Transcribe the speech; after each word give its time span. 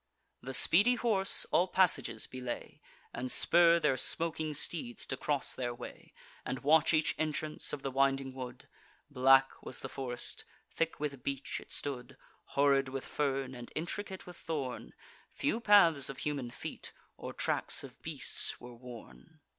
The 0.41 0.55
speedy 0.55 0.95
horse 0.95 1.45
all 1.51 1.67
passages 1.67 2.25
belay, 2.25 2.81
And 3.13 3.31
spur 3.31 3.79
their 3.79 3.97
smoking 3.97 4.55
steeds 4.55 5.05
to 5.05 5.15
cross 5.15 5.53
their 5.53 5.75
way, 5.75 6.11
And 6.43 6.63
watch 6.63 6.91
each 6.91 7.13
entrance 7.19 7.71
of 7.71 7.83
the 7.83 7.91
winding 7.91 8.33
wood. 8.33 8.67
Black 9.11 9.61
was 9.61 9.81
the 9.81 9.89
forest: 9.89 10.43
thick 10.71 10.99
with 10.99 11.21
beech 11.21 11.59
it 11.59 11.71
stood, 11.71 12.17
Horrid 12.57 12.89
with 12.89 13.05
fern, 13.05 13.53
and 13.53 13.71
intricate 13.75 14.25
with 14.25 14.37
thorn; 14.37 14.95
Few 15.33 15.59
paths 15.59 16.09
of 16.09 16.17
human 16.17 16.49
feet, 16.49 16.93
or 17.15 17.31
tracks 17.31 17.83
of 17.83 18.01
beasts, 18.01 18.59
were 18.59 18.73
worn. 18.73 19.39